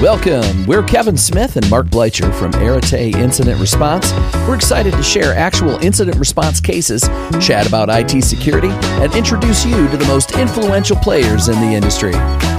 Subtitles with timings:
[0.00, 0.64] Welcome.
[0.64, 4.14] We're Kevin Smith and Mark Bleicher from Arete Incident Response.
[4.48, 7.02] We're excited to share actual incident response cases,
[7.38, 12.12] chat about IT security, and introduce you to the most influential players in the industry.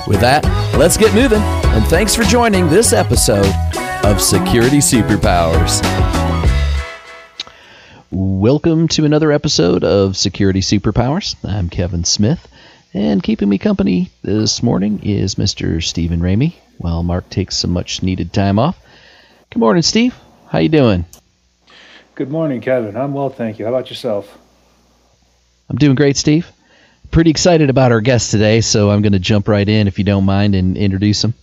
[0.05, 0.43] With that,
[0.77, 3.51] let's get moving, and thanks for joining this episode
[4.05, 5.81] of Security Superpowers.
[8.11, 11.35] Welcome to another episode of Security Superpowers.
[11.43, 12.47] I'm Kevin Smith,
[12.93, 15.81] and keeping me company this morning is Mr.
[15.81, 18.77] Stephen Ramey while Mark takes some much needed time off.
[19.51, 20.15] Good morning, Steve.
[20.47, 21.05] How you doing?
[22.15, 22.97] Good morning, Kevin.
[22.97, 23.65] I'm well, thank you.
[23.65, 24.37] How about yourself?
[25.69, 26.51] I'm doing great, Steve.
[27.11, 30.05] Pretty excited about our guest today, so I'm going to jump right in, if you
[30.05, 31.33] don't mind, and introduce him.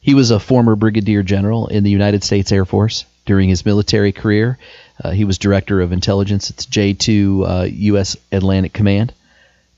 [0.00, 3.04] He was a former brigadier general in the United States Air Force.
[3.26, 4.58] During his military career,
[5.02, 8.16] uh, he was director of intelligence at J2 uh, U.S.
[8.32, 9.12] Atlantic Command.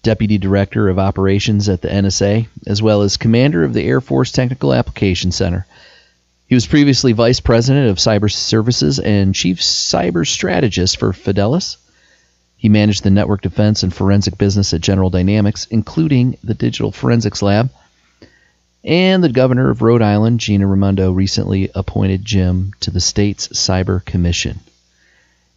[0.03, 4.33] Deputy Director of Operations at the NSA, as well as Commander of the Air Force
[4.33, 5.67] Technical Application Center.
[6.49, 11.77] He was previously Vice President of Cyber Services and Chief Cyber Strategist for Fidelis.
[12.57, 17.41] He managed the network defense and forensic business at General Dynamics, including the Digital Forensics
[17.41, 17.71] Lab.
[18.85, 24.05] And the governor of Rhode Island, Gina Raimondo, recently appointed Jim to the state's Cyber
[24.05, 24.61] Commission.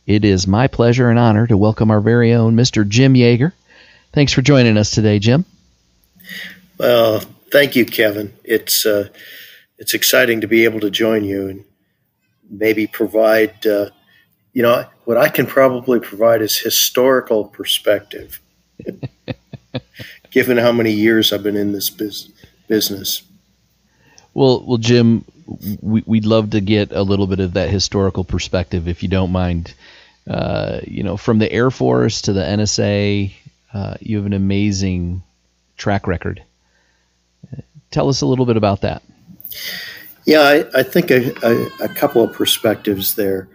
[0.06, 2.88] It is my pleasure and honor to welcome our very own Mr.
[2.88, 3.54] Jim Jaeger.
[4.16, 5.44] Thanks for joining us today, Jim.
[6.78, 7.20] Well,
[7.52, 8.32] thank you, Kevin.
[8.46, 9.10] It's uh,
[9.78, 11.66] it's exciting to be able to join you and
[12.50, 13.68] maybe provide.
[13.68, 13.90] Uh,
[14.54, 18.40] you know, what I can probably provide is historical perspective,
[20.32, 23.22] given how many years I've been in this business.
[24.34, 25.26] Well, well, Jim,
[25.82, 29.34] we, would love to get a little bit of that historical perspective, if you don't
[29.34, 29.74] mind.
[30.26, 33.34] Uh, you know, from the Air Force to the NSA,
[33.76, 35.22] uh, you have an amazing
[35.76, 36.42] track record.
[37.92, 39.04] Tell us a little bit about that.
[40.26, 43.50] Yeah, I, I think a, a, a, couple of perspectives there.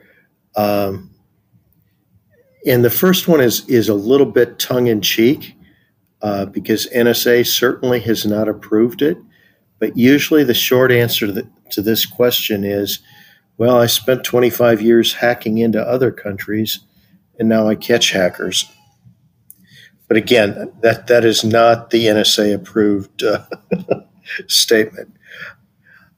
[0.57, 1.11] Um,
[2.67, 5.57] and the first one is is a little bit tongue in cheek
[6.21, 9.17] uh, because NSA certainly has not approved it.
[9.79, 12.99] But usually, the short answer to, the, to this question is,
[13.57, 16.81] well, I spent 25 years hacking into other countries,
[17.39, 18.71] and now I catch hackers.
[20.11, 23.45] But again, that that is not the NSA approved uh,
[24.49, 25.15] statement.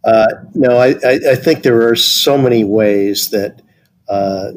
[0.03, 3.61] Uh, no, I, I, think there are so many ways that
[4.09, 4.53] uh,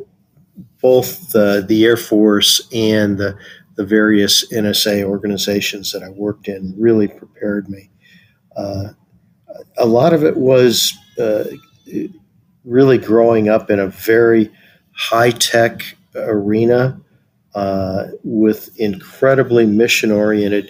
[0.82, 3.38] both the, the Air Force and the,
[3.76, 7.90] the various NSA organizations that I worked in really prepared me.
[8.56, 8.92] Uh,
[9.78, 11.44] a lot of it was uh,
[12.64, 14.50] really growing up in a very
[14.94, 17.02] high tech arena
[17.56, 20.70] uh, with incredibly mission oriented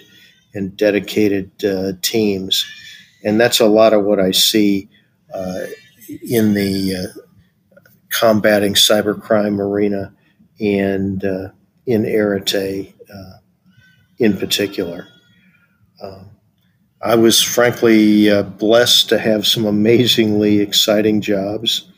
[0.54, 2.64] and dedicated uh, teams.
[3.24, 4.88] And that's a lot of what I see
[5.34, 5.66] uh,
[6.30, 7.20] in the uh,
[8.10, 10.14] combating cybercrime arena
[10.60, 11.48] and uh,
[11.86, 13.38] in Arete uh,
[14.18, 15.08] in particular.
[16.00, 16.30] Um,
[17.02, 21.90] I was frankly blessed to have some amazingly exciting jobs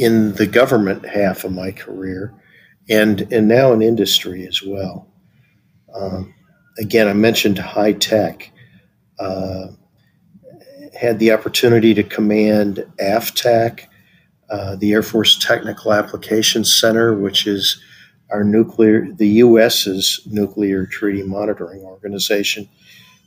[0.00, 2.32] in the government half of my career,
[2.88, 5.06] and and now in industry as well.
[5.94, 6.34] Um,
[6.78, 8.50] again, I mentioned high tech.
[9.18, 9.66] Uh,
[10.98, 13.86] had the opportunity to command AFTAC,
[14.48, 17.80] uh, the Air Force Technical Applications Center, which is
[18.30, 22.68] our nuclear, the U.S.'s nuclear treaty monitoring organization,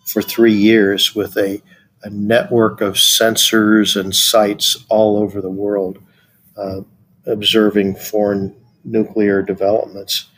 [0.08, 1.62] for three years with a,
[2.04, 6.00] a network of sensors and sites all over the world
[6.58, 6.82] uh,
[7.26, 10.30] observing foreign nuclear developments.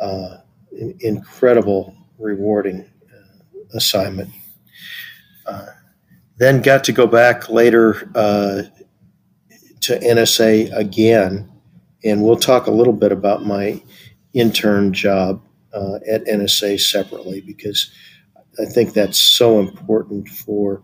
[0.00, 0.38] Uh,
[1.00, 4.30] incredible, rewarding uh, assignment.
[5.46, 5.66] Uh,
[6.36, 8.10] then got to go back later
[9.80, 11.50] to NSA again,
[12.04, 13.80] and we'll talk a little bit about my
[14.34, 15.40] intern job
[15.72, 17.90] uh, at NSA separately because
[18.60, 20.82] I think that's so important for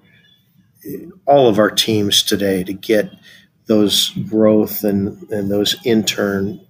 [1.27, 3.11] all of our teams today to get
[3.73, 6.61] those growth and, and those intern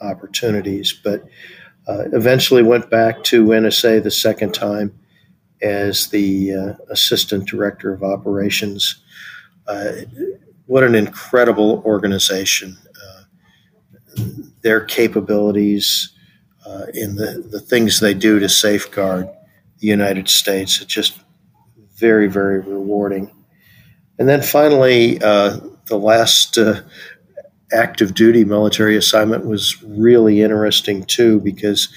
[0.00, 0.94] opportunities.
[0.94, 1.24] But
[1.86, 4.98] uh, eventually went back to NSA the second time
[5.60, 9.02] as the uh, assistant director of operations.
[9.66, 9.92] Uh,
[10.64, 12.78] what an incredible organization!
[12.96, 14.22] Uh,
[14.62, 16.14] their capabilities
[16.66, 19.28] uh, in the, the things they do to safeguard
[19.80, 21.20] the United States, it's just
[21.96, 23.30] very, very rewarding.
[24.18, 26.80] And then finally, uh, the last uh,
[27.72, 31.88] active duty military assignment was really interesting too because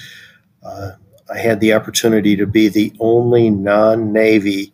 [0.63, 0.91] uh,
[1.33, 4.73] I had the opportunity to be the only non Navy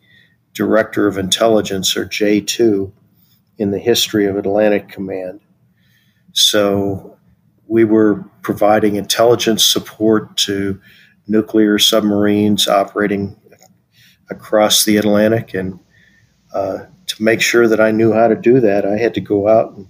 [0.53, 2.91] Director of Intelligence, or J2,
[3.59, 5.39] in the history of Atlantic Command.
[6.33, 7.17] So
[7.67, 10.81] we were providing intelligence support to
[11.27, 13.35] nuclear submarines operating
[14.29, 15.53] across the Atlantic.
[15.53, 15.79] And
[16.53, 16.85] uh,
[17.17, 19.73] to make sure that I knew how to do that, I had to go out
[19.73, 19.87] and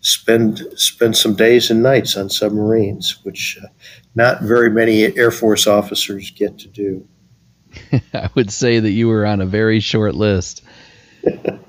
[0.00, 3.68] spend spend some days and nights on submarines, which uh,
[4.14, 7.06] not very many Air Force officers get to do.
[8.14, 10.62] I would say that you were on a very short list.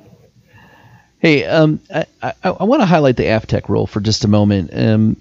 [1.20, 4.72] hey, um, I, I, I want to highlight the AFTAC role for just a moment.
[4.74, 5.18] Um,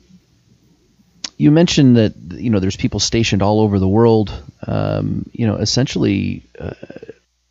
[1.36, 4.32] you mentioned that you know there's people stationed all over the world.
[4.64, 6.74] Um, you know, essentially, uh,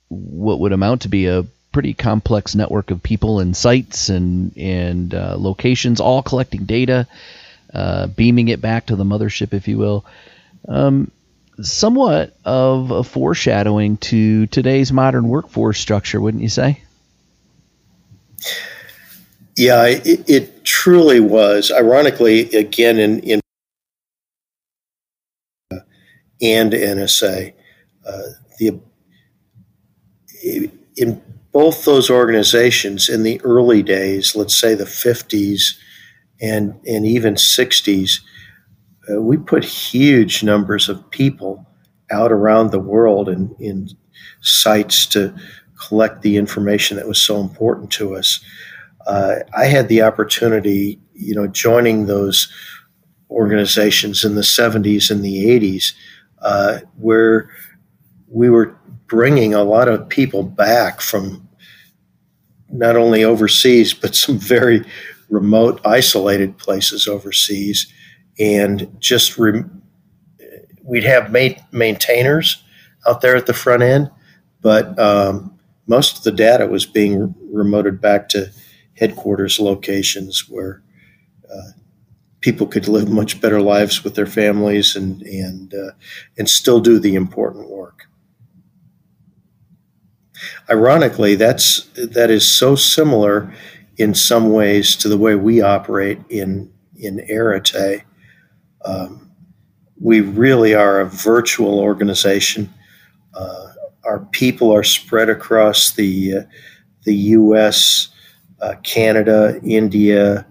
[0.07, 5.13] what would amount to be a pretty complex network of people and sites and and
[5.13, 7.07] uh, locations, all collecting data,
[7.73, 10.05] uh, beaming it back to the mothership, if you will.
[10.67, 11.11] Um,
[11.61, 16.81] somewhat of a foreshadowing to today's modern workforce structure, wouldn't you say?
[19.57, 21.71] Yeah, it, it truly was.
[21.71, 23.41] Ironically, again, in, in
[26.41, 27.53] and NSA,
[28.07, 28.21] uh,
[28.57, 28.79] the
[30.97, 31.21] in
[31.51, 35.75] both those organizations in the early days, let's say the 50s
[36.41, 38.21] and, and even 60s,
[39.09, 41.65] uh, we put huge numbers of people
[42.11, 43.89] out around the world in, in
[44.41, 45.33] sites to
[45.87, 48.39] collect the information that was so important to us.
[49.07, 52.51] Uh, I had the opportunity, you know, joining those
[53.29, 55.93] organizations in the 70s and the 80s,
[56.41, 57.49] uh, where
[58.27, 58.77] we were
[59.11, 61.45] bringing a lot of people back from
[62.69, 64.85] not only overseas, but some very
[65.29, 67.91] remote, isolated places overseas.
[68.39, 69.65] And just re-
[70.83, 72.63] we'd have ma- maintainers
[73.05, 74.09] out there at the front end,
[74.61, 78.49] but um, most of the data was being remoted back to
[78.95, 80.81] headquarters locations where
[81.53, 81.71] uh,
[82.39, 85.91] people could live much better lives with their families and and uh,
[86.37, 87.80] and still do the important work.
[90.69, 93.53] Ironically, that's that is so similar
[93.97, 98.03] in some ways to the way we operate in in Arete.
[98.85, 99.31] Um,
[99.99, 102.73] we really are a virtual organization.
[103.33, 103.67] Uh,
[104.03, 106.41] our people are spread across the uh,
[107.03, 108.09] the U.S.,
[108.61, 110.45] uh, Canada, India,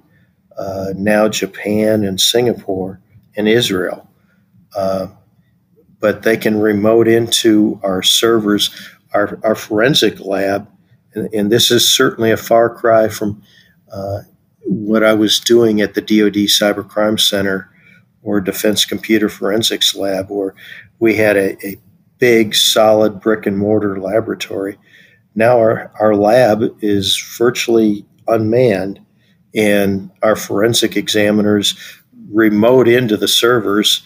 [0.59, 3.01] uh, now Japan and Singapore
[3.37, 4.09] and Israel.
[4.77, 5.09] Uh,
[6.01, 8.71] but they can remote into our servers
[9.15, 10.69] our, our forensic lab,
[11.15, 13.43] and, and, this is certainly a far cry from
[13.93, 14.21] uh,
[14.61, 17.71] what I was doing at the DoD Cybercrime Center
[18.23, 20.55] or Defense Computer Forensics Lab, where
[20.99, 21.77] we had a, a
[22.19, 24.79] big, solid brick and mortar laboratory.
[25.35, 29.01] Now our, our lab is virtually unmanned,
[29.55, 31.75] and our forensic examiners
[32.31, 34.03] remote into the servers,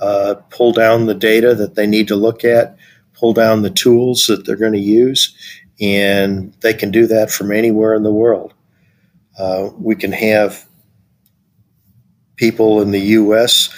[0.00, 2.76] uh, pull down the data that they need to look at,
[3.18, 5.34] pull down the tools that they're going to use,
[5.80, 8.54] and they can do that from anywhere in the world.
[9.38, 10.66] Uh, we can have
[12.36, 13.70] people in the U.S.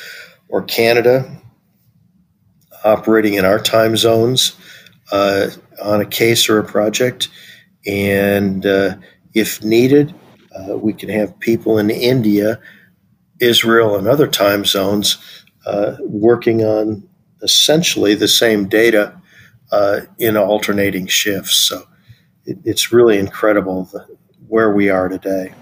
[0.49, 1.31] or Canada
[2.85, 4.53] operating in our time zones
[5.11, 5.49] uh,
[5.83, 7.29] on a case or a project,
[7.87, 8.95] and uh,
[9.35, 10.15] if needed,
[10.59, 12.61] uh, we can have people in India,
[13.41, 15.19] Israel, and other time zones
[15.67, 17.09] uh, working on
[17.43, 19.15] essentially the same data
[19.71, 21.57] uh, in alternating shifts.
[21.57, 21.85] So
[22.45, 24.07] it, it's really incredible the,
[24.49, 25.55] where we are today.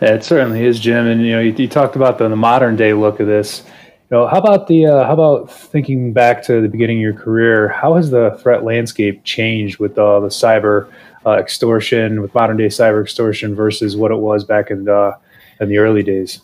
[0.00, 1.06] Yeah, it certainly is, Jim.
[1.06, 3.64] And you know, you, you talked about the, the, modern day look of this.
[4.10, 7.14] You know, how about the uh, how about thinking back to the beginning of your
[7.14, 7.68] career?
[7.68, 10.90] How has the threat landscape changed with uh, the cyber
[11.26, 15.18] uh, extortion, with modern day cyber extortion versus what it was back in the
[15.60, 16.40] in the early days?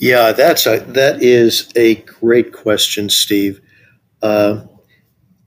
[0.00, 3.60] Yeah, that's a that is a great question, Steve.
[4.22, 4.64] Uh,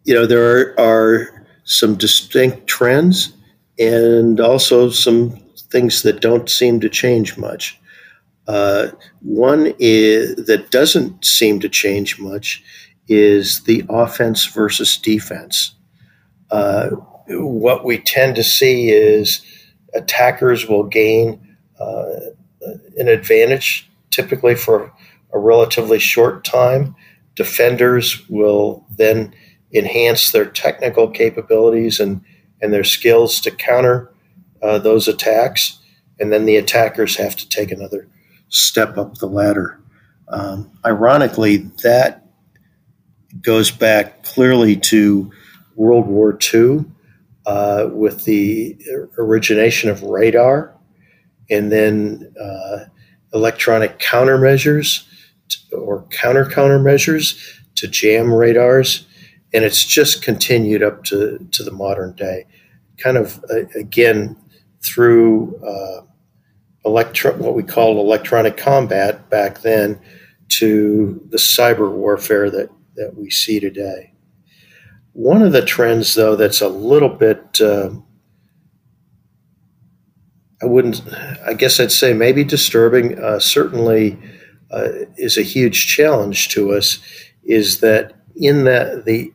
[0.03, 3.33] you know, there are, are, some distinct trends
[3.79, 5.29] and also some
[5.69, 7.79] things that don't seem to change much.
[8.47, 8.87] Uh,
[9.21, 12.63] one is, that doesn't seem to change much
[13.07, 15.75] is the offense versus defense.
[16.49, 16.89] Uh,
[17.27, 19.45] what we tend to see is
[19.93, 21.39] attackers will gain
[21.79, 22.05] uh,
[22.97, 24.91] an advantage typically for
[25.33, 26.95] a relatively short time
[27.41, 29.33] defenders will then
[29.73, 32.21] enhance their technical capabilities and,
[32.61, 34.13] and their skills to counter
[34.61, 35.79] uh, those attacks.
[36.19, 38.07] And then the attackers have to take another
[38.49, 39.79] step up the ladder.
[40.27, 42.27] Um, ironically, that
[43.41, 45.31] goes back clearly to
[45.75, 46.85] World War II
[47.47, 48.77] uh, with the
[49.17, 50.75] origination of radar
[51.49, 52.85] and then uh,
[53.33, 55.07] electronic countermeasures
[55.71, 57.39] or counter countermeasures
[57.75, 59.07] to jam radars.
[59.53, 62.45] And it's just continued up to, to the modern day.
[62.97, 64.37] Kind of, uh, again,
[64.83, 66.01] through uh,
[66.85, 69.99] electro- what we called electronic combat back then
[70.49, 74.13] to the cyber warfare that, that we see today.
[75.13, 77.91] One of the trends, though, that's a little bit, uh,
[80.61, 81.01] I wouldn't,
[81.45, 84.17] I guess I'd say maybe disturbing, uh, certainly
[84.71, 86.99] uh, is a huge challenge to us,
[87.43, 89.31] is that in the, the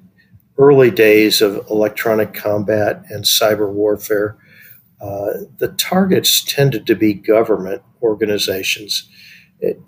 [0.58, 4.36] early days of electronic combat and cyber warfare,
[5.00, 9.08] uh, the targets tended to be government organizations.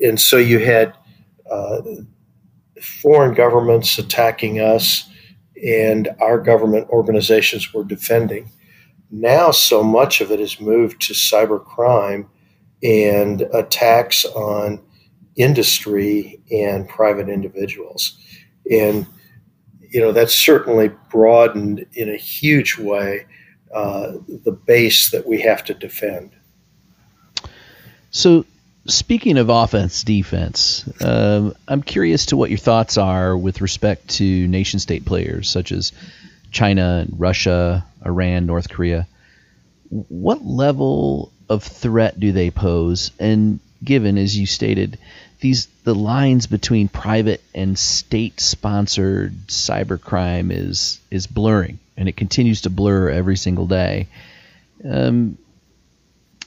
[0.00, 0.94] And so you had
[1.50, 1.80] uh,
[2.82, 5.08] foreign governments attacking us,
[5.64, 8.50] and our government organizations were defending.
[9.10, 12.28] Now, so much of it has moved to cyber crime
[12.82, 14.80] and attacks on
[15.38, 18.18] industry and private individuals.
[18.70, 19.06] And,
[19.88, 23.26] you know, that's certainly broadened in a huge way
[23.72, 24.14] uh,
[24.44, 26.32] the base that we have to defend.
[28.10, 28.44] So,
[28.86, 34.48] speaking of offense, defense, uh, I'm curious to what your thoughts are with respect to
[34.48, 35.92] nation state players such as
[36.50, 39.06] China, Russia, Iran, North Korea.
[39.90, 43.10] What level of threat do they pose?
[43.18, 44.98] And given, as you stated,
[45.40, 52.62] these the lines between private and state sponsored cybercrime is is blurring and it continues
[52.62, 54.08] to blur every single day.
[54.88, 55.38] Um,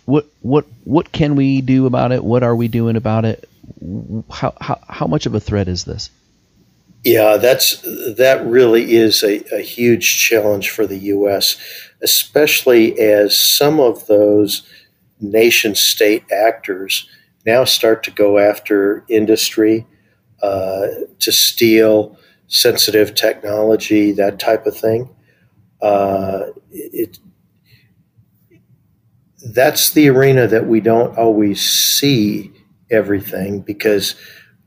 [0.06, 2.24] what what what can we do about it?
[2.24, 3.48] What are we doing about it?
[4.30, 6.10] How how how much of a threat is this?
[7.04, 7.82] Yeah, that's
[8.16, 11.58] that really is a, a huge challenge for the U.S.,
[12.02, 14.68] especially as some of those
[15.20, 17.08] nation state actors
[17.46, 19.88] now start to go after industry
[20.42, 20.88] uh,
[21.20, 22.18] to steal
[22.48, 25.10] sensitive technology, that type of thing.
[25.82, 27.18] Uh, it
[29.54, 32.52] that's the arena that we don't always see
[32.92, 34.16] everything because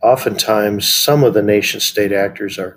[0.03, 2.77] oftentimes some of the nation state actors are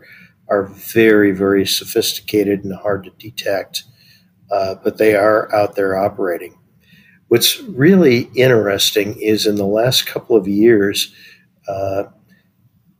[0.50, 3.84] are very very sophisticated and hard to detect
[4.52, 6.58] uh, but they are out there operating
[7.28, 11.14] what's really interesting is in the last couple of years
[11.68, 12.04] uh,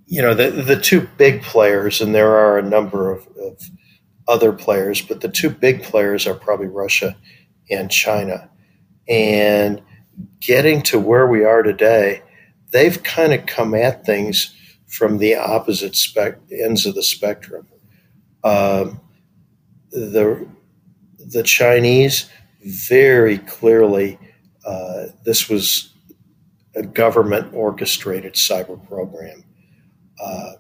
[0.06, 3.70] you know the, the two big players and there are a number of, of
[4.28, 7.16] other players, but the two big players are probably Russia
[7.70, 8.50] and China.
[9.08, 9.82] And
[10.42, 12.22] getting to where we are today,
[12.72, 14.54] they've kind of come at things
[14.88, 17.68] from the opposite spec- ends of the spectrum.
[18.44, 19.00] Um,
[19.92, 20.48] the
[21.18, 22.30] the Chinese
[22.68, 24.20] very clearly
[24.66, 25.94] uh, this was
[26.76, 29.44] a government orchestrated cyber program,
[30.22, 30.52] uh,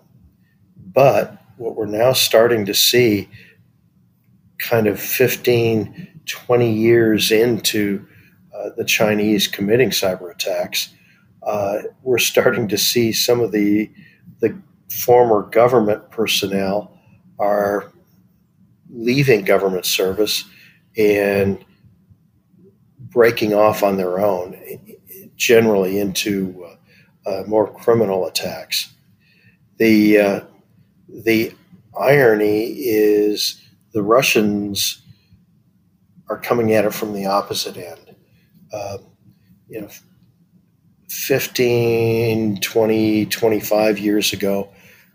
[0.93, 3.29] but what we're now starting to see
[4.57, 8.05] kind of 15, 20 years into
[8.55, 10.93] uh, the Chinese committing cyber attacks,
[11.43, 13.91] uh, we're starting to see some of the
[14.39, 14.59] the
[14.89, 16.97] former government personnel
[17.39, 17.91] are
[18.89, 20.45] leaving government service
[20.95, 21.63] and
[23.17, 24.55] breaking off on their own,
[25.35, 26.63] generally into
[27.25, 28.93] uh, uh more criminal attacks.
[29.77, 30.39] The uh,
[31.09, 31.51] the
[31.99, 33.59] irony is
[33.91, 35.01] the Russians
[36.29, 38.15] are coming at it from the opposite end.
[38.71, 38.99] Uh,
[39.67, 39.89] you know,
[41.09, 44.69] 15, 20, 25 years ago,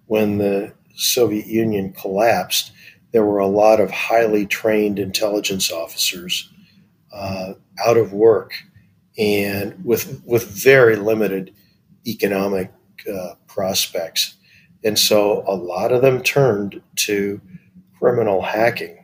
[0.06, 2.72] when the Soviet Union collapsed,
[3.12, 6.52] there were a lot of highly trained intelligence officers
[7.12, 7.54] uh,
[7.84, 8.54] out of work
[9.18, 11.54] and with with very limited
[12.06, 12.72] economic
[13.12, 14.34] uh, prospects,
[14.84, 17.40] and so a lot of them turned to
[17.98, 18.98] criminal hacking.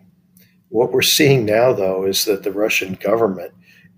[0.71, 3.53] What we're seeing now, though, is that the Russian government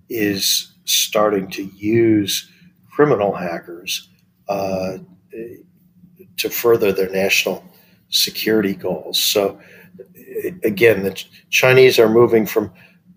[0.08, 2.50] is starting to use
[2.90, 4.08] criminal hackers
[4.48, 4.98] uh,
[6.36, 7.64] to further their national
[8.10, 9.18] security goals.
[9.18, 9.60] So,
[10.64, 12.72] again, the Chinese are moving from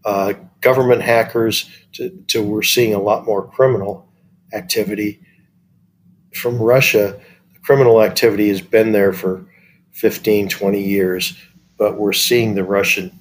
[0.05, 4.07] uh, government hackers to, to we're seeing a lot more criminal
[4.53, 5.19] activity.
[6.33, 7.19] From Russia,
[7.53, 9.45] the criminal activity has been there for
[9.91, 11.37] 15, 20 years
[11.77, 13.19] but we're seeing the Russian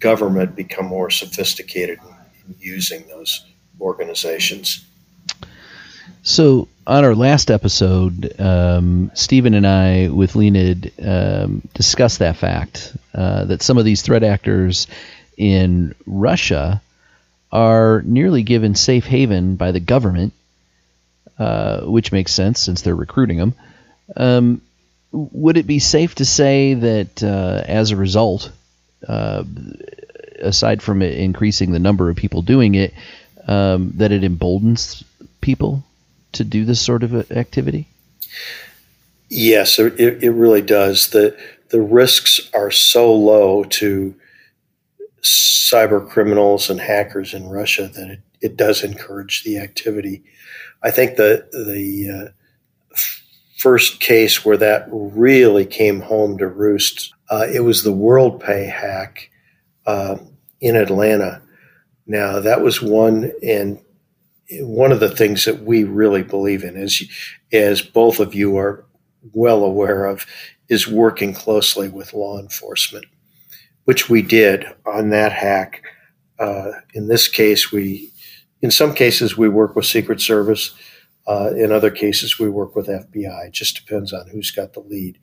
[0.00, 3.44] government become more sophisticated in using those
[3.80, 4.84] organizations.
[6.22, 12.96] So on our last episode, um, Stephen and I, with Leonid, um, discussed that fact
[13.14, 14.86] uh, that some of these threat actors
[15.38, 16.82] in Russia
[17.50, 20.34] are nearly given safe haven by the government,
[21.38, 23.54] uh, which makes sense since they're recruiting them.
[24.16, 24.60] Um,
[25.12, 28.50] would it be safe to say that uh, as a result,
[29.06, 29.44] uh,
[30.40, 32.92] aside from increasing the number of people doing it,
[33.46, 35.02] um, that it emboldens
[35.40, 35.82] people
[36.32, 37.88] to do this sort of activity?
[39.30, 41.08] Yes, it, it really does.
[41.08, 41.38] The
[41.70, 44.14] the risks are so low to
[45.22, 50.22] cyber criminals and hackers in Russia that it, it does encourage the activity.
[50.82, 52.96] I think the the uh,
[53.58, 59.30] first case where that really came home to roost, uh, it was the WorldPay hack
[59.86, 60.16] uh,
[60.60, 61.42] in Atlanta.
[62.06, 63.80] Now that was one, and
[64.60, 67.02] one of the things that we really believe in is,
[67.52, 68.84] as both of you are
[69.32, 70.24] well aware of,
[70.68, 73.06] is working closely with law enforcement,
[73.88, 75.82] which we did on that hack.
[76.38, 78.12] Uh, in this case, we,
[78.60, 80.74] in some cases, we work with Secret Service.
[81.26, 83.46] Uh, in other cases, we work with FBI.
[83.46, 85.18] It just depends on who's got the lead.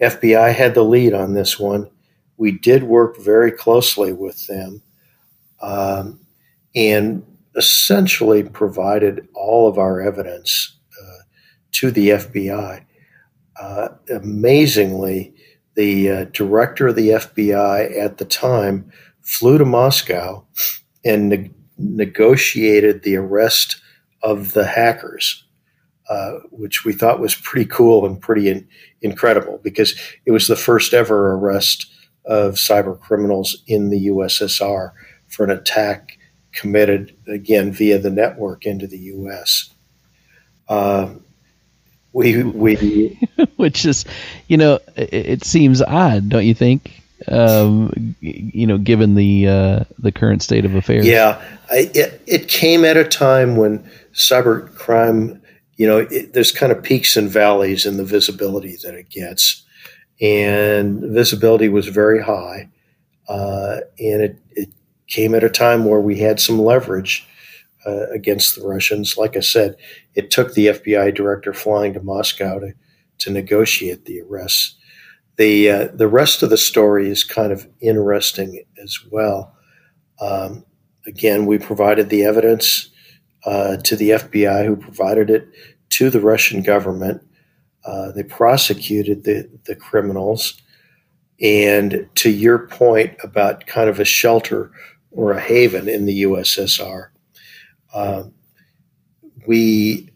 [0.00, 1.90] FBI had the lead on this one.
[2.36, 4.80] We did work very closely with them
[5.60, 6.20] um,
[6.76, 11.24] and essentially provided all of our evidence uh,
[11.72, 12.84] to the FBI.
[13.60, 15.33] Uh, amazingly,
[15.74, 18.90] the uh, director of the FBI at the time
[19.22, 20.44] flew to Moscow
[21.04, 23.80] and ne- negotiated the arrest
[24.22, 25.44] of the hackers
[26.08, 28.66] uh, which we thought was pretty cool and pretty in,
[29.00, 31.86] incredible because it was the first ever arrest
[32.26, 34.92] of cyber criminals in the USSR
[35.28, 36.18] for an attack
[36.52, 39.70] committed again via the network into the U.S.
[40.68, 41.14] Uh,
[42.14, 43.18] we we
[43.56, 44.06] which is
[44.48, 47.02] you know it, it, seems odd, don't you think?
[47.28, 51.06] Um, you know, given the uh, the current state of affairs.
[51.06, 55.42] Yeah, I, it it came at a time when cyber crime
[55.76, 59.62] you know, it, there's kind of peaks and valleys in the visibility that it gets.
[60.20, 62.68] And visibility was very high.
[63.28, 64.68] Uh, and it, it,
[65.06, 67.28] came at a time where we had some leverage
[67.86, 69.16] uh, against the Russians.
[69.16, 69.76] Like I said,
[70.14, 72.72] it took the FBI director flying to Moscow to,
[73.18, 74.76] to negotiate the arrests.
[75.36, 79.54] The, uh, the rest of the story is kind of interesting as well.
[80.20, 80.64] Um,
[81.06, 82.90] again, we provided the evidence
[83.44, 85.48] uh, to the FBI, who provided it
[85.90, 87.22] to the Russian government.
[87.84, 90.60] Uh, they prosecuted the, the criminals.
[91.40, 94.70] And to your point about kind of a shelter
[95.10, 97.08] or a haven in the USSR,
[97.94, 98.24] uh,
[99.46, 100.10] we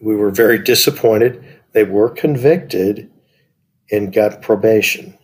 [0.00, 1.44] we were very disappointed.
[1.72, 3.10] They were convicted
[3.90, 5.16] and got probation.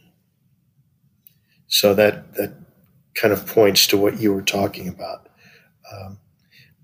[1.68, 2.54] So that that
[3.14, 5.28] kind of points to what you were talking about.
[5.92, 6.18] Um,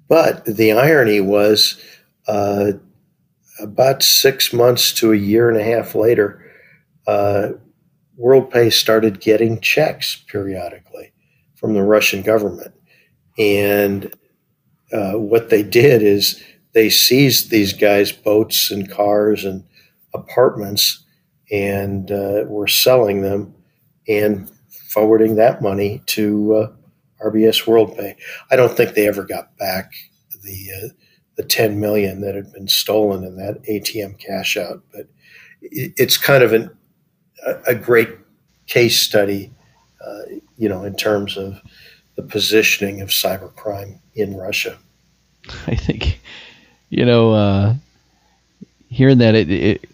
[0.08, 1.80] but the irony was
[2.26, 2.72] uh,
[3.60, 6.44] about six months to a year and a half later,
[7.06, 7.50] uh,
[8.18, 11.12] WorldPay started getting checks periodically
[11.54, 12.74] from the Russian government.
[13.38, 14.12] And
[14.92, 19.64] uh, what they did is they seized these guys' boats and cars and
[20.14, 21.04] apartments
[21.50, 23.54] and uh, were selling them
[24.08, 24.50] and
[24.88, 26.72] forwarding that money to uh,
[27.24, 28.14] RBS WorldPay.
[28.50, 29.92] I don't think they ever got back
[30.42, 30.88] the uh,
[31.36, 34.82] the 10 million that had been stolen in that ATM cash out.
[34.92, 35.06] But
[35.62, 36.70] it's kind of an,
[37.66, 38.10] a great
[38.66, 39.50] case study,
[40.04, 40.22] uh,
[40.58, 41.60] you know, in terms of
[42.16, 44.78] the positioning of cybercrime in Russia.
[45.66, 46.20] I think,
[46.90, 47.74] you know, uh,
[48.88, 49.88] hearing that, it, it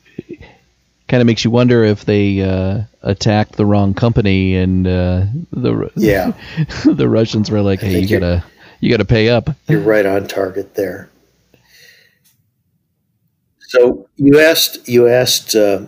[1.09, 5.91] kind of makes you wonder if they uh, attacked the wrong company and uh, the
[5.97, 6.33] yeah
[6.85, 8.45] the Russians were like, hey, you gotta
[8.81, 9.51] you gotta pay up.
[9.69, 11.11] You're right on target there.
[13.61, 15.87] So you asked you asked uh,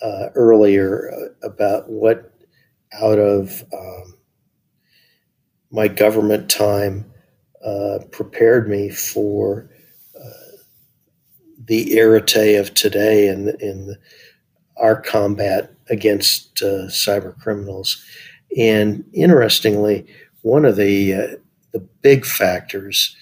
[0.00, 2.32] uh, earlier about what
[2.92, 4.14] out of um,
[5.70, 7.04] my government time
[7.64, 9.68] uh, prepared me for
[10.16, 10.56] uh,
[11.64, 13.96] the arete of today and in
[14.76, 18.02] our combat against uh, cyber criminals.
[18.56, 20.06] And interestingly,
[20.42, 21.26] one of the uh,
[21.72, 23.14] the big factors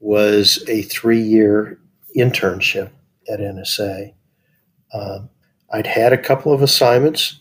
[0.00, 1.78] was a three year
[2.16, 2.90] internship
[3.30, 4.12] at NSA.
[4.92, 5.30] Um,
[5.72, 7.40] I'd had a couple of assignments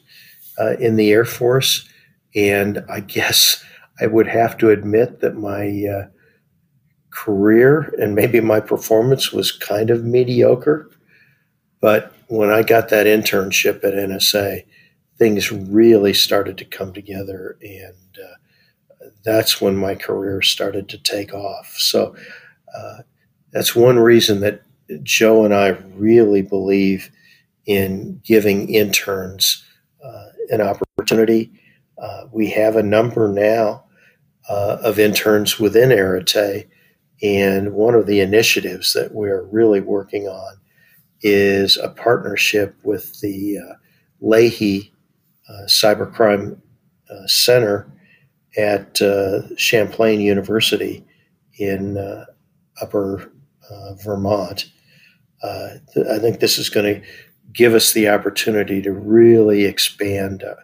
[0.60, 1.88] uh, in the Air Force,
[2.36, 3.64] and I guess
[4.02, 6.08] I would have to admit that my uh,
[7.12, 10.90] career and maybe my performance was kind of mediocre.
[11.80, 14.66] But when I got that internship at NSA,
[15.18, 17.58] things really started to come together.
[17.62, 21.76] And uh, that's when my career started to take off.
[21.78, 22.16] So
[22.76, 23.00] uh,
[23.52, 24.64] that's one reason that
[25.04, 27.12] Joe and I really believe
[27.66, 29.64] in giving interns
[30.04, 31.52] uh, an opportunity.
[31.98, 33.83] Uh, we have a number now
[34.50, 36.68] uh, of interns within Arete,
[37.22, 40.58] and one of the initiatives that we're really working on
[41.22, 43.74] is a partnership with the uh,
[44.20, 44.94] Leahy
[45.50, 46.60] uh, Cybercrime
[47.10, 47.90] uh, Center
[48.58, 49.02] at
[49.58, 51.04] Champlain University
[51.58, 51.98] in
[52.82, 53.32] Upper
[54.04, 54.66] Vermont.
[55.44, 55.80] I
[56.20, 57.08] think this is going to
[57.54, 60.56] give us the opportunity to really expand uh,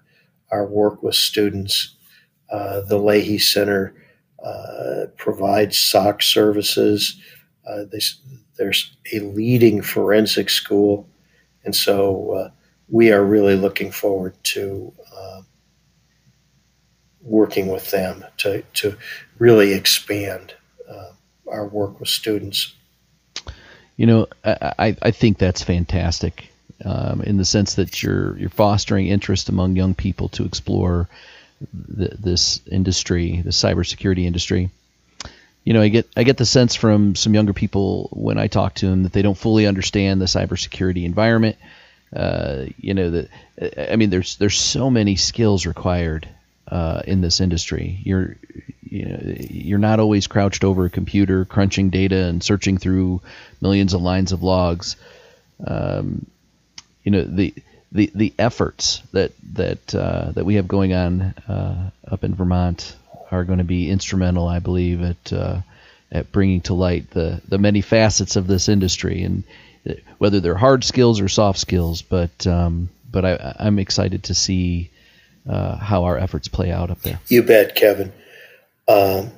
[0.51, 1.95] our work with students.
[2.51, 3.93] Uh, the Leahy Center
[4.43, 7.19] uh, provides SOC services.
[7.67, 8.19] Uh, this,
[8.57, 11.07] there's a leading forensic school,
[11.63, 12.49] and so uh,
[12.87, 15.41] we are really looking forward to uh,
[17.21, 18.97] working with them to, to
[19.37, 20.53] really expand
[21.51, 22.75] our work with students.
[23.97, 26.49] You know, I, I think that's fantastic
[26.85, 31.09] um, in the sense that you're you're fostering interest among young people to explore
[31.73, 34.69] this industry, the cybersecurity industry.
[35.63, 38.75] You know, I get I get the sense from some younger people when I talk
[38.75, 41.57] to them that they don't fully understand the cybersecurity environment.
[42.15, 46.27] Uh, you know, that I mean, there's there's so many skills required
[46.67, 47.99] uh, in this industry.
[48.03, 48.37] You're
[48.81, 53.21] you know, you're not always crouched over a computer crunching data and searching through
[53.61, 54.95] millions of lines of logs.
[55.65, 56.25] Um,
[57.03, 57.53] you know the
[57.91, 62.95] the the efforts that that uh, that we have going on uh, up in Vermont
[63.31, 65.61] are going to be instrumental, I believe, at uh,
[66.11, 69.43] at bringing to light the the many facets of this industry and
[69.89, 72.01] uh, whether they're hard skills or soft skills.
[72.01, 74.91] But um, but I, I'm excited to see
[75.47, 77.19] uh, how our efforts play out up there.
[77.27, 78.11] You bet, Kevin.
[78.87, 79.31] Um,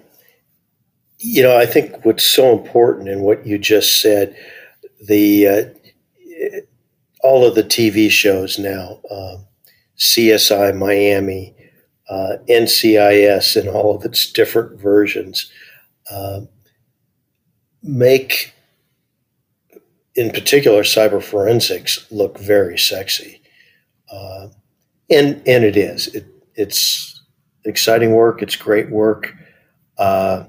[1.19, 4.35] you know, I think what's so important in what you just said,
[5.01, 5.63] the uh,
[7.23, 9.45] all of the TV shows now, um,
[9.97, 11.55] CSI Miami,
[12.10, 15.51] uh, NCIS, and all of its different versions,
[16.10, 16.41] uh,
[17.84, 18.53] make,
[20.15, 23.41] in particular, cyber forensics look very sexy,
[24.12, 24.47] uh,
[25.10, 26.07] and and it is.
[26.07, 27.21] It, it's
[27.65, 28.41] exciting work.
[28.41, 29.34] It's great work.
[29.97, 30.45] Uh,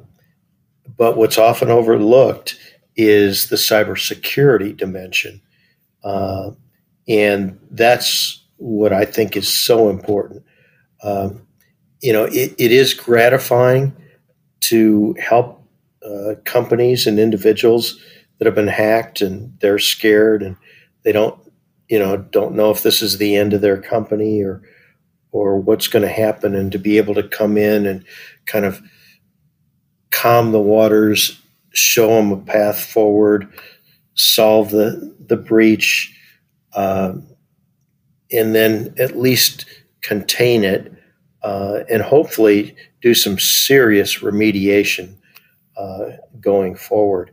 [0.97, 2.59] but what's often overlooked
[2.97, 5.41] is the cybersecurity dimension.
[6.03, 6.51] Uh,
[7.09, 10.45] and that's what I think is so important.
[11.03, 11.47] Um,
[12.01, 13.95] you know, it, it is gratifying
[14.63, 15.63] to help
[16.05, 18.01] uh, companies and individuals
[18.39, 20.57] that have been hacked and they're scared and
[21.05, 21.39] they don't,
[21.89, 24.63] you know, don't know if this is the end of their company or
[25.33, 28.05] or what's going to happen, and to be able to come in and
[28.47, 28.83] kind of
[30.11, 31.41] calm the waters,
[31.73, 33.49] show them a path forward,
[34.15, 36.15] solve the the breach,
[36.75, 37.15] uh,
[38.31, 39.67] and then at least
[40.01, 40.93] contain it
[41.43, 45.17] uh, and hopefully do some serious remediation
[45.77, 47.31] uh, going forward.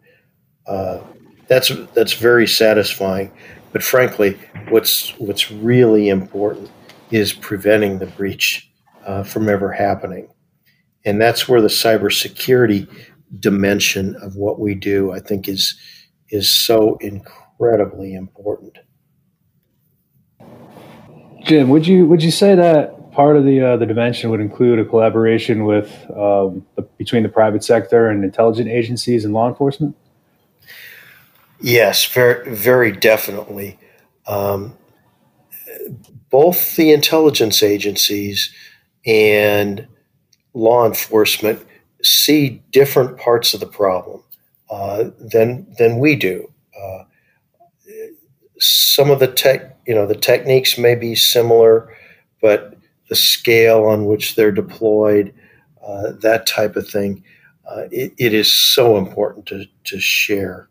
[0.67, 0.99] Uh,
[1.47, 3.31] that's that's very satisfying.
[3.71, 4.37] But frankly,
[4.69, 6.69] what's what's really important
[7.11, 8.71] is preventing the breach
[9.05, 10.27] uh, from ever happening,
[11.05, 12.87] and that's where the cybersecurity
[13.39, 15.75] dimension of what we do, I think, is
[16.29, 18.77] is so incredibly important.
[21.49, 24.77] Jim, would you would you say that part of the uh, the dimension would include
[24.77, 29.95] a collaboration with um, the, between the private sector and intelligence agencies and law enforcement?
[31.59, 33.79] Yes, very very definitely.
[34.27, 34.77] Um,
[36.29, 38.53] both the intelligence agencies
[39.03, 39.87] and
[40.53, 41.65] law enforcement
[42.03, 44.21] see different parts of the problem
[44.69, 46.53] uh, than than we do.
[46.79, 47.05] Uh,
[48.59, 51.91] some of the tech, you know, the techniques may be similar,
[52.43, 52.77] but
[53.09, 55.33] the scale on which they're deployed,
[55.83, 57.23] uh, that type of thing,
[57.67, 60.69] uh, it, it is so important to, to share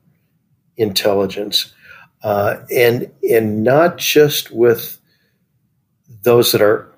[0.77, 1.75] intelligence,
[2.23, 5.01] uh, and and not just with
[6.23, 6.89] those that are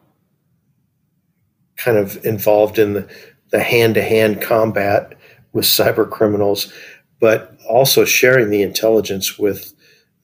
[1.78, 3.08] kind of involved in the
[3.48, 5.14] the hand to hand combat
[5.54, 6.70] with cyber criminals,
[7.18, 9.72] but also sharing the intelligence with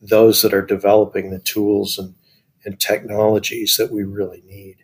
[0.00, 2.14] those that are developing the tools and,
[2.64, 4.76] and technologies that we really need.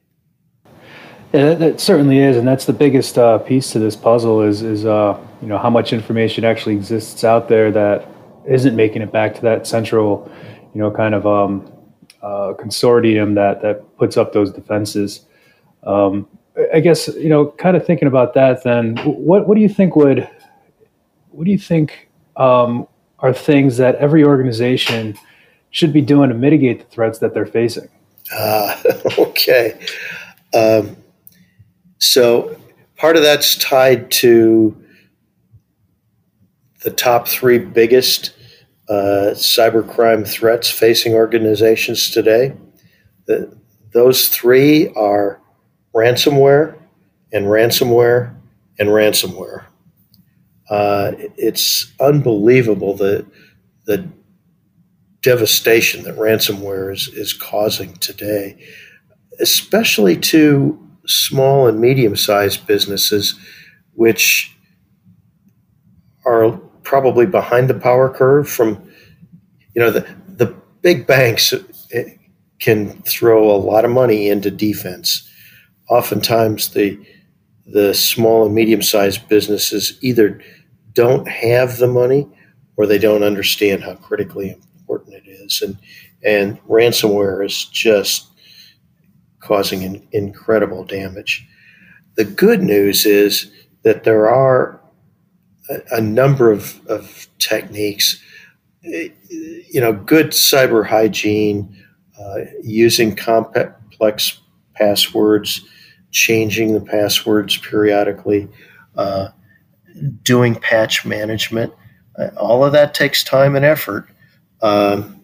[1.33, 4.63] Yeah, that, that certainly is, and that's the biggest uh, piece to this puzzle is
[4.63, 8.07] is uh, you know how much information actually exists out there that
[8.47, 10.31] isn't making it back to that central,
[10.75, 11.73] you know, kind of um,
[12.23, 15.25] uh, consortium that that puts up those defenses.
[15.85, 16.29] Um,
[16.75, 18.63] I guess you know, kind of thinking about that.
[18.63, 20.29] Then, what what do you think would
[21.31, 22.87] what do you think um,
[23.23, 25.17] are things that every organization
[25.71, 27.89] should be doing to mitigate the threats that they're facing?
[28.37, 28.77] Uh,
[29.19, 29.79] okay.
[30.53, 30.97] Um,
[31.99, 32.57] so
[32.97, 34.77] part of that's tied to
[36.83, 38.33] the top three biggest
[38.89, 42.55] uh, cybercrime threats facing organizations today.
[43.27, 43.57] The,
[43.93, 45.41] those three are
[45.95, 46.77] ransomware
[47.33, 48.35] and ransomware
[48.79, 49.65] and ransomware.
[50.73, 53.27] Uh, it's unbelievable the
[53.85, 54.09] the
[55.21, 58.57] devastation that ransomware is, is causing today,
[59.39, 63.39] especially to small and medium sized businesses,
[63.93, 64.57] which
[66.25, 68.83] are probably behind the power curve from,
[69.75, 70.47] you know, the, the
[70.81, 71.53] big banks
[72.61, 75.29] can throw a lot of money into defense.
[75.91, 76.99] Oftentimes, the
[77.67, 80.41] the small and medium sized businesses either
[80.95, 82.29] don't have the money
[82.77, 85.63] or they don't understand how critically important it is.
[85.63, 85.79] And
[86.25, 88.29] and ransomware is just
[89.41, 91.47] causing incredible damage.
[92.15, 93.51] The good news is
[93.83, 94.81] that there are
[95.69, 98.23] a, a number of, of techniques,
[98.83, 101.77] you know, good cyber hygiene,
[102.21, 104.41] uh, using complex
[104.75, 105.67] passwords,
[106.11, 108.49] changing the passwords periodically,
[108.97, 109.29] uh,
[110.23, 111.73] doing patch management.
[112.19, 114.09] Uh, all of that takes time and effort
[114.61, 115.21] um,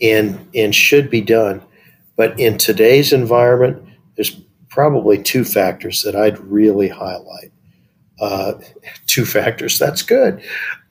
[0.00, 1.62] and, and should be done.
[2.16, 3.82] But in today's environment,
[4.16, 7.52] there's probably two factors that I'd really highlight.
[8.20, 8.54] Uh,
[9.06, 10.42] two factors, that's good.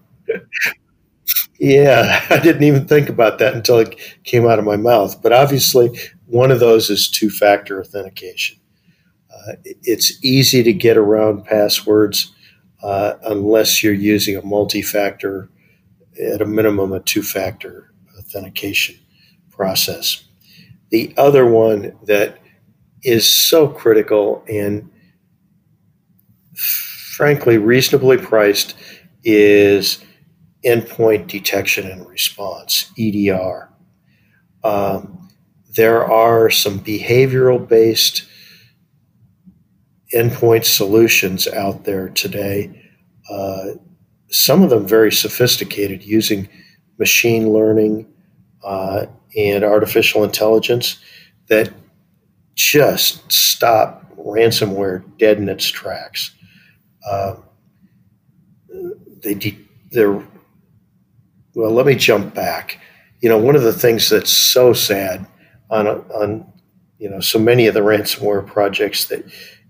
[1.59, 5.23] yeah, I didn't even think about that until it came out of my mouth.
[5.23, 8.59] But obviously, one of those is two factor authentication.
[9.33, 12.33] Uh, it's easy to get around passwords
[12.83, 15.49] uh, unless you're using a multi factor,
[16.21, 18.97] at a minimum, a two factor authentication
[19.51, 20.25] process.
[20.91, 22.39] The other one that
[23.03, 24.91] is so critical and
[26.55, 28.75] frankly reasonably priced
[29.25, 30.05] is
[30.65, 33.69] endpoint detection and response, EDR.
[34.65, 35.29] Um,
[35.75, 38.25] there are some behavioral based
[40.15, 42.71] endpoint solutions out there today.
[43.31, 43.73] Uh,
[44.31, 46.49] some of them very sophisticated, using
[46.99, 48.07] machine learning
[48.65, 50.99] uh, and artificial intelligence
[51.49, 51.73] that
[52.55, 56.35] just stop ransomware dead in its tracks.
[57.09, 57.35] Uh,
[59.23, 59.59] they de-
[59.91, 60.23] they're
[61.55, 61.71] well.
[61.71, 62.79] Let me jump back.
[63.21, 65.27] You know, one of the things that's so sad
[65.71, 66.53] on on
[66.99, 69.25] you know so many of the ransomware projects that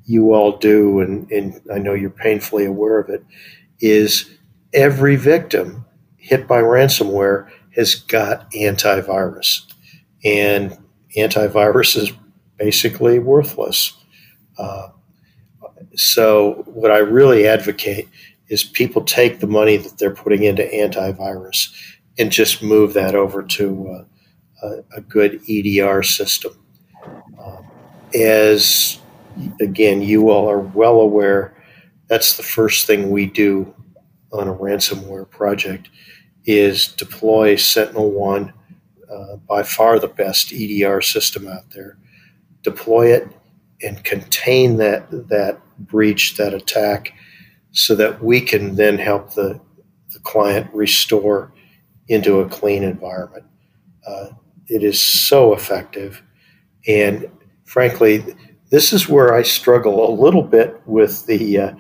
[0.05, 3.25] you all do, and, and I know you're painfully aware of it,
[3.81, 4.31] is
[4.73, 5.85] every victim
[6.17, 9.63] hit by ransomware has got antivirus,
[10.25, 10.77] and
[11.17, 12.13] antivirus is
[12.59, 13.97] basically worthless.
[14.59, 14.89] Uh,
[15.95, 18.09] so, what I really advocate
[18.49, 21.73] is people take the money that they're putting into antivirus
[22.19, 23.89] and just move that over to
[24.63, 26.53] uh, a, a, good EDR system.
[27.39, 27.63] Uh,
[28.15, 28.99] as
[29.61, 31.55] again, you all are well aware,
[32.09, 33.75] that's the first thing we do
[34.33, 35.89] on a ransomware project
[36.45, 38.53] is deploy Sentinel One,
[39.11, 41.99] uh, by far the best EDR system out there.
[42.63, 43.29] Deploy it
[43.83, 47.13] and contain that that breach, that attack,
[47.73, 49.61] so that we can then help the
[50.13, 51.53] the client restore
[52.09, 53.45] into a clean environment.
[54.07, 54.29] Uh,
[54.67, 56.23] it is so effective,
[56.87, 57.31] and
[57.65, 58.25] frankly,
[58.73, 61.75] this is where I struggle a little bit with the uh,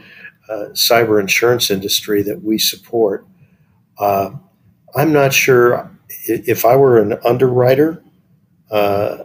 [0.51, 3.27] uh, cyber insurance industry that we support.
[3.99, 4.33] Uh,
[4.95, 5.91] I'm not sure
[6.27, 8.05] if I were an underwriter,
[8.71, 9.25] uh,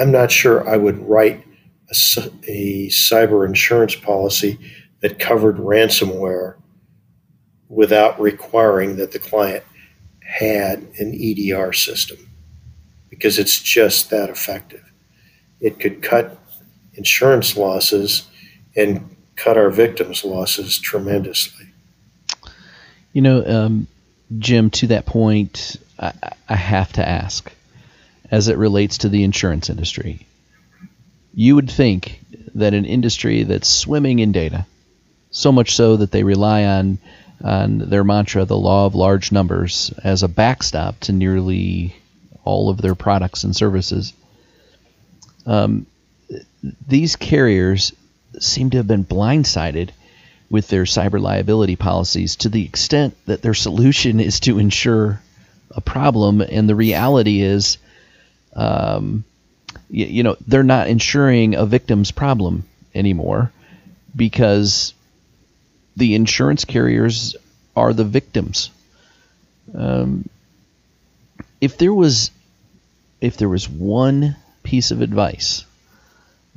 [0.00, 1.46] I'm not sure I would write
[1.90, 4.58] a, a, cyber insurance policy
[5.00, 6.56] that covered ransomware
[7.68, 9.62] without requiring that the client
[10.20, 12.30] had an EDR system
[13.10, 14.90] because it's just that effective.
[15.60, 16.38] It could cut
[16.94, 18.28] insurance losses
[18.76, 21.66] and cut our victims' losses tremendously.
[23.12, 23.86] You know, um,
[24.38, 26.12] Jim, to that point, I,
[26.48, 27.50] I have to ask,
[28.30, 30.26] as it relates to the insurance industry,
[31.32, 32.20] you would think
[32.54, 34.66] that an industry that's swimming in data,
[35.30, 36.98] so much so that they rely on
[37.42, 41.94] on their mantra, the law of large numbers, as a backstop to nearly
[42.44, 44.14] all of their products and services.
[45.44, 45.86] Um,
[46.86, 47.92] these carriers
[48.38, 49.90] seem to have been blindsided
[50.50, 55.20] with their cyber liability policies to the extent that their solution is to insure
[55.70, 57.78] a problem, and the reality is,
[58.54, 59.24] um,
[59.90, 63.50] you, you know, they're not insuring a victim's problem anymore
[64.14, 64.94] because
[65.96, 67.36] the insurance carriers
[67.74, 68.70] are the victims.
[69.74, 70.28] Um,
[71.60, 72.30] if there was,
[73.20, 75.64] if there was one piece of advice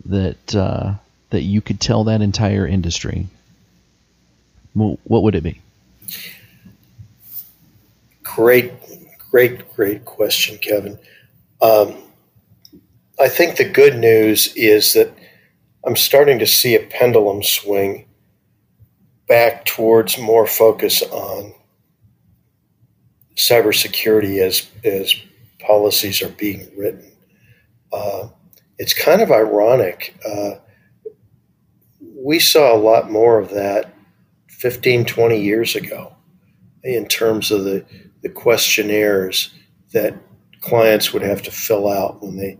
[0.05, 0.93] that uh,
[1.29, 3.27] that you could tell that entire industry,
[4.73, 5.59] what would it be?
[8.23, 8.71] Great,
[9.31, 10.99] great, great question, Kevin.
[11.61, 11.95] Um,
[13.19, 15.11] I think the good news is that
[15.85, 18.05] I'm starting to see a pendulum swing
[19.27, 21.53] back towards more focus on
[23.35, 25.13] cybersecurity as as
[25.59, 27.11] policies are being written.
[27.91, 28.27] Uh,
[28.77, 30.15] it's kind of ironic.
[30.27, 30.55] Uh,
[32.15, 33.93] we saw a lot more of that
[34.49, 36.15] 15, 20 years ago
[36.83, 37.85] in terms of the,
[38.21, 39.53] the questionnaires
[39.93, 40.15] that
[40.61, 42.59] clients would have to fill out when they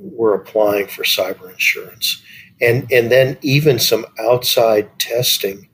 [0.00, 2.22] were applying for cyber insurance.
[2.60, 5.68] And, and then even some outside testing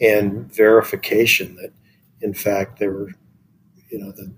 [0.00, 1.72] and verification that,
[2.20, 3.10] in fact, they were,
[3.90, 4.32] you know, the,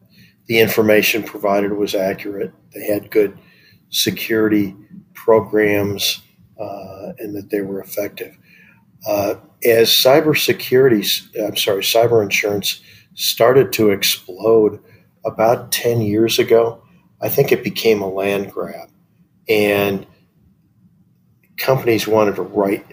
[0.47, 2.53] the information provided was accurate.
[2.75, 3.39] They had good
[3.93, 4.75] security
[5.15, 6.21] programs
[6.59, 8.37] uh, and that they were effective.
[9.07, 12.83] Uh, as cybersecurity, I'm sorry, cyber insurance
[13.15, 14.81] started to explode
[15.25, 16.83] about 10 years ago,
[17.21, 18.89] I think it became a land grab.
[19.49, 20.07] And
[21.57, 22.85] companies wanted to write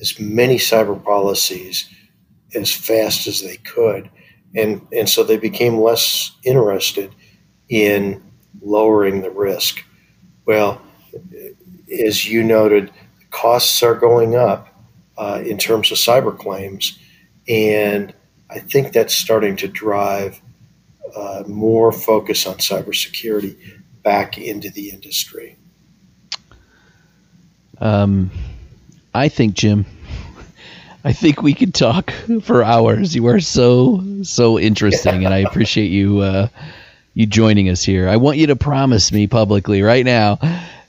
[0.00, 1.88] as many cyber policies
[2.54, 4.10] as fast as they could.
[4.54, 7.14] And, and so they became less interested
[7.68, 8.22] in
[8.60, 9.84] lowering the risk.
[10.48, 10.80] Well,
[12.06, 12.90] as you noted,
[13.28, 14.68] costs are going up
[15.18, 16.98] uh, in terms of cyber claims.
[17.46, 18.14] And
[18.48, 20.40] I think that's starting to drive
[21.14, 23.58] uh, more focus on cybersecurity
[24.02, 25.58] back into the industry.
[27.78, 28.30] Um,
[29.12, 29.84] I think, Jim,
[31.04, 33.14] I think we could talk for hours.
[33.14, 36.48] You are so so interesting, and I appreciate you uh,
[37.18, 38.08] you joining us here.
[38.08, 40.38] I want you to promise me publicly right now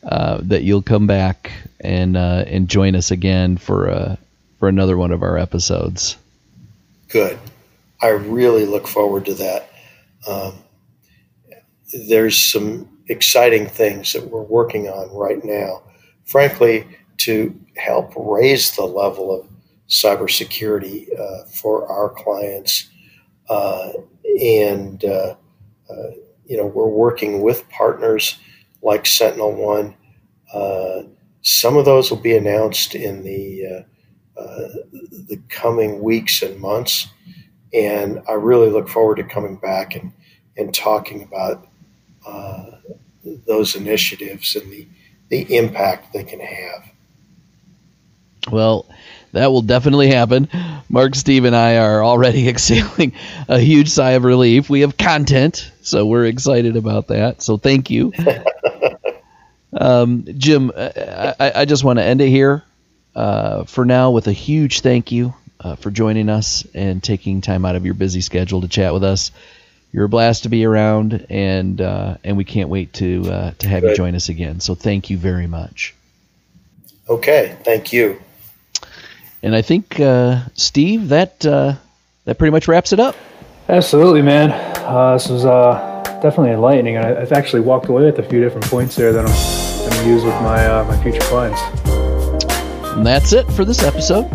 [0.03, 4.15] uh, that you'll come back and uh, and join us again for uh,
[4.59, 6.17] for another one of our episodes.
[7.07, 7.39] Good.
[7.99, 9.71] I really look forward to that.
[10.27, 10.53] Um,
[12.07, 15.81] there's some exciting things that we're working on right now.
[16.25, 16.85] Frankly,
[17.17, 19.47] to help raise the level of
[19.89, 22.87] cybersecurity uh, for our clients,
[23.49, 23.93] uh,
[24.39, 25.03] and
[25.89, 26.11] uh, uh
[26.45, 28.39] you know we're working with partners
[28.81, 29.95] like Sentinel One.
[30.53, 31.03] Uh,
[31.41, 33.85] some of those will be announced in the
[34.37, 34.67] uh,
[35.27, 37.07] the coming weeks and months,
[37.73, 40.11] and I really look forward to coming back and
[40.57, 41.67] and talking about
[43.45, 44.87] those initiatives and the
[45.29, 46.91] the impact they can have.
[48.51, 48.87] Well,
[49.31, 50.49] that will definitely happen.
[50.89, 53.13] Mark, Steve, and I are already exhaling
[53.47, 54.69] a huge sigh of relief.
[54.69, 57.41] We have content, so we're excited about that.
[57.41, 58.13] So thank you.
[59.73, 62.63] um, Jim, I, I, just want to end it here
[63.15, 67.65] uh, for now with a huge thank you uh, for joining us and taking time
[67.65, 69.31] out of your busy schedule to chat with us.
[69.91, 73.67] You're a blast to be around, and uh, and we can't wait to uh, to
[73.67, 73.89] have Good.
[73.89, 74.59] you join us again.
[74.59, 75.95] So thank you very much.
[77.09, 78.21] Okay, thank you.
[79.41, 81.75] And I think uh, Steve, that uh,
[82.25, 83.15] that pretty much wraps it up.
[83.69, 84.51] Absolutely, man.
[84.85, 88.41] Uh, this was uh, definitely enlightening, and I, have actually walked away with a few
[88.41, 91.61] different points there that I'm going to use with my uh, my future clients.
[92.95, 94.29] And that's it for this episode.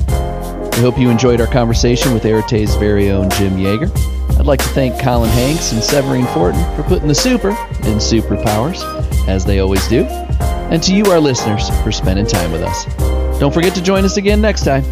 [0.77, 3.90] We hope you enjoyed our conversation with Arete's very own Jim Jaeger.
[4.38, 8.83] I'd like to thank Colin Hanks and Severine Fortin for putting the super in superpowers,
[9.29, 13.23] as they always do, and to you, our listeners, for spending time with us.
[13.38, 14.85] Don't forget to join us again next time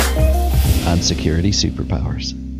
[0.86, 2.51] on Security Superpowers.